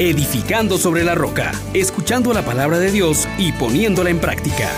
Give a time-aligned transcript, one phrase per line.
[0.00, 4.70] edificando sobre la roca, escuchando la palabra de Dios y poniéndola en práctica.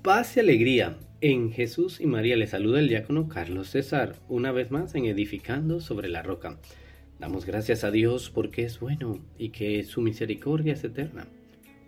[0.00, 0.96] Paz y alegría.
[1.20, 5.80] En Jesús y María le saluda el diácono Carlos César, una vez más en Edificando
[5.80, 6.58] sobre la Roca.
[7.20, 11.26] Damos gracias a Dios porque es bueno y que su misericordia es eterna.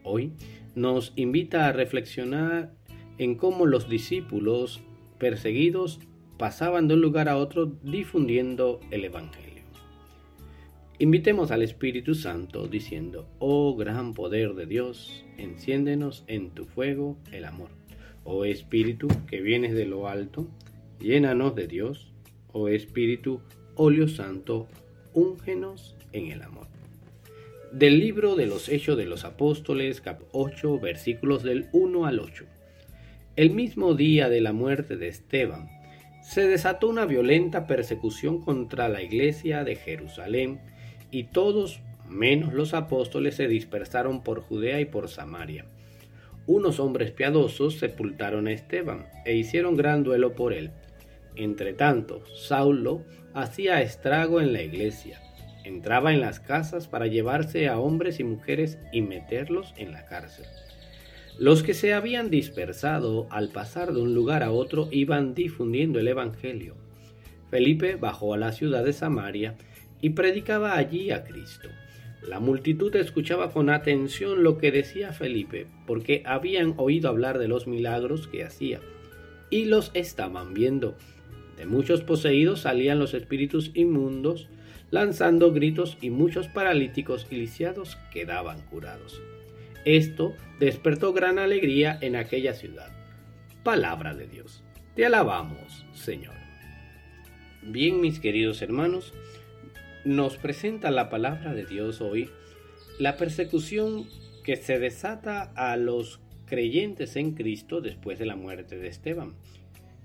[0.03, 0.33] Hoy
[0.75, 2.71] nos invita a reflexionar
[3.17, 4.83] en cómo los discípulos
[5.19, 6.01] perseguidos
[6.37, 9.54] pasaban de un lugar a otro difundiendo el Evangelio.
[11.01, 17.47] Invitemos al Espíritu Santo diciendo, oh gran poder de Dios, enciéndenos en tu fuego el
[17.47, 17.71] amor.
[18.23, 20.47] Oh Espíritu que vienes de lo alto,
[21.01, 22.13] llénanos de Dios.
[22.53, 23.41] Oh Espíritu,
[23.75, 24.69] óleo santo,
[25.15, 26.69] úngenos en el amor.
[27.73, 32.45] Del libro de los Hechos de los Apóstoles, cap 8, versículos del 1 al 8.
[33.35, 35.69] El mismo día de la muerte de Esteban,
[36.23, 40.61] se desató una violenta persecución contra la iglesia de Jerusalén
[41.11, 45.67] y todos, menos los apóstoles, se dispersaron por Judea y por Samaria
[46.47, 50.71] unos hombres piadosos sepultaron a Esteban e hicieron gran duelo por él.
[51.37, 55.21] Entretanto, Saulo hacía estrago en la iglesia,
[55.65, 60.45] entraba en las casas para llevarse a hombres y mujeres y meterlos en la cárcel.
[61.39, 66.09] Los que se habían dispersado al pasar de un lugar a otro iban difundiendo el
[66.09, 66.77] Evangelio.
[67.51, 69.55] Felipe bajó a la ciudad de Samaria
[70.01, 71.69] y predicaba allí a Cristo.
[72.27, 77.67] La multitud escuchaba con atención lo que decía Felipe, porque habían oído hablar de los
[77.67, 78.81] milagros que hacía,
[79.51, 80.97] y los estaban viendo.
[81.57, 84.49] De muchos poseídos salían los espíritus inmundos,
[84.91, 89.21] lanzando gritos, y muchos paralíticos y lisiados quedaban curados.
[89.85, 92.91] Esto despertó gran alegría en aquella ciudad.
[93.63, 94.63] Palabra de Dios.
[94.97, 96.35] Te alabamos, Señor.
[97.63, 99.13] Bien, mis queridos hermanos,
[100.05, 102.31] nos presenta la palabra de Dios hoy
[102.99, 104.07] la persecución
[104.45, 109.33] que se desata a los creyentes en Cristo después de la muerte de Esteban.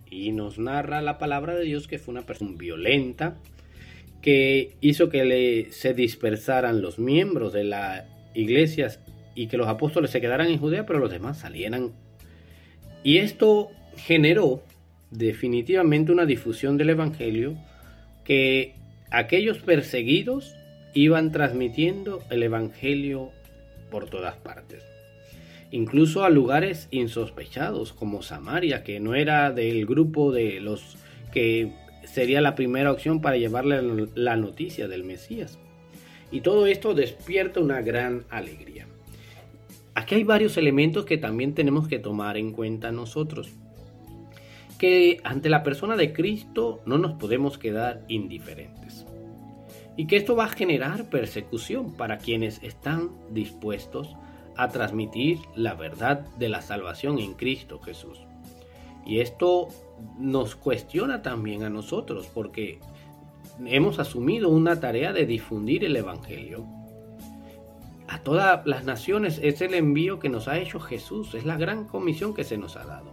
[0.09, 3.38] Y nos narra la palabra de Dios que fue una persona violenta,
[4.21, 8.89] que hizo que le, se dispersaran los miembros de la iglesia
[9.35, 11.91] y que los apóstoles se quedaran en Judea, pero los demás salieran.
[13.03, 14.63] Y esto generó
[15.11, 17.55] definitivamente una difusión del Evangelio
[18.23, 18.75] que
[19.11, 20.55] aquellos perseguidos
[20.93, 23.31] iban transmitiendo el Evangelio
[23.89, 24.83] por todas partes.
[25.71, 30.97] Incluso a lugares insospechados como Samaria, que no era del grupo de los
[31.31, 31.71] que
[32.05, 35.59] sería la primera opción para llevarle la noticia del Mesías.
[36.31, 38.87] Y todo esto despierta una gran alegría.
[39.93, 43.51] Aquí hay varios elementos que también tenemos que tomar en cuenta nosotros.
[44.79, 49.06] Que ante la persona de Cristo no nos podemos quedar indiferentes
[50.00, 54.16] y que esto va a generar persecución para quienes están dispuestos
[54.56, 58.18] a transmitir la verdad de la salvación en Cristo Jesús.
[59.06, 59.68] Y esto
[60.18, 62.79] nos cuestiona también a nosotros porque
[63.66, 66.66] hemos asumido una tarea de difundir el Evangelio.
[68.07, 71.84] A todas las naciones es el envío que nos ha hecho Jesús, es la gran
[71.84, 73.12] comisión que se nos ha dado.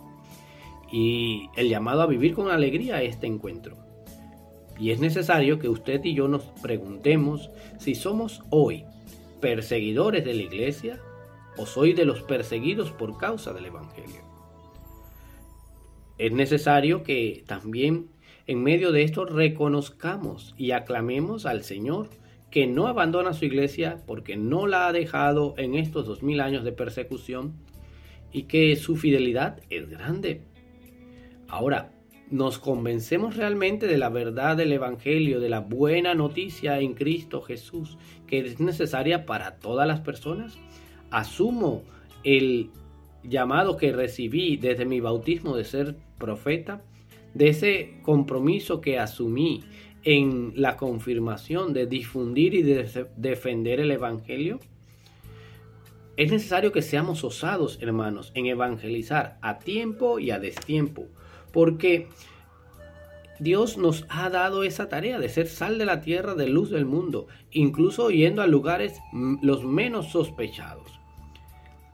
[0.91, 3.76] Y el llamado a vivir con alegría este encuentro.
[4.78, 8.84] Y es necesario que usted y yo nos preguntemos si somos hoy
[9.41, 11.00] perseguidores de la iglesia
[11.56, 14.20] o soy de los perseguidos por causa del Evangelio.
[16.19, 18.10] Es necesario que también
[18.46, 22.10] en medio de esto reconozcamos y aclamemos al Señor
[22.50, 26.64] que no abandona su iglesia porque no la ha dejado en estos dos mil años
[26.64, 27.54] de persecución
[28.32, 30.42] y que su fidelidad es grande.
[31.48, 31.92] Ahora,
[32.30, 37.98] nos convencemos realmente de la verdad del Evangelio, de la buena noticia en Cristo Jesús,
[38.26, 40.58] que es necesaria para todas las personas,
[41.10, 41.82] asumo
[42.24, 42.70] el
[43.22, 46.82] llamado que recibí desde mi bautismo de ser profeta,
[47.34, 49.62] de ese compromiso que asumí
[50.02, 54.58] en la confirmación de difundir y de defender el Evangelio.
[56.16, 61.08] Es necesario que seamos osados, hermanos, en evangelizar a tiempo y a destiempo
[61.56, 62.08] porque
[63.38, 66.85] Dios nos ha dado esa tarea de ser sal de la tierra, de luz del
[66.85, 68.99] mundo, incluso yendo a lugares
[69.41, 71.00] los menos sospechados.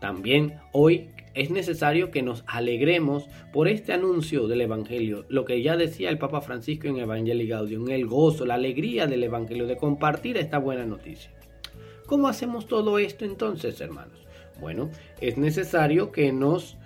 [0.01, 5.77] También hoy es necesario que nos alegremos por este anuncio del Evangelio, lo que ya
[5.77, 10.39] decía el Papa Francisco en Evangelii Gaudium, el gozo, la alegría del Evangelio, de compartir
[10.39, 11.31] esta buena noticia.
[12.07, 14.27] ¿Cómo hacemos todo esto entonces, hermanos?
[14.61, 16.79] Bueno, es necesario que nos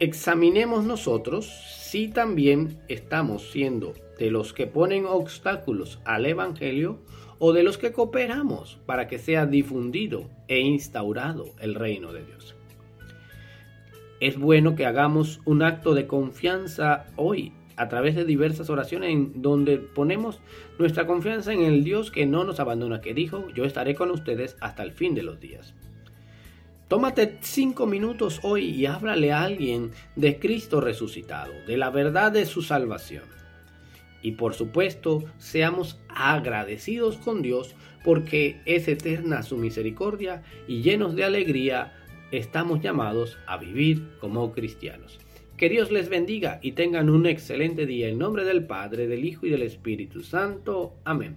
[0.00, 6.98] examinemos nosotros si también estamos siendo de los que ponen obstáculos al Evangelio
[7.38, 12.54] o de los que cooperamos para que sea difundido e instaurado el reino de Dios.
[14.20, 19.42] Es bueno que hagamos un acto de confianza hoy a través de diversas oraciones en
[19.42, 20.40] donde ponemos
[20.78, 24.56] nuestra confianza en el Dios que no nos abandona, que dijo, yo estaré con ustedes
[24.60, 25.74] hasta el fin de los días.
[26.90, 32.44] Tómate cinco minutos hoy y háblale a alguien de Cristo resucitado, de la verdad de
[32.46, 33.22] su salvación.
[34.22, 41.22] Y por supuesto, seamos agradecidos con Dios porque es eterna su misericordia y llenos de
[41.22, 41.92] alegría
[42.32, 45.20] estamos llamados a vivir como cristianos.
[45.56, 49.46] Que Dios les bendiga y tengan un excelente día en nombre del Padre, del Hijo
[49.46, 50.96] y del Espíritu Santo.
[51.04, 51.36] Amén.